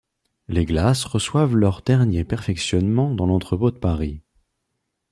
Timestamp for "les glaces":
0.47-1.03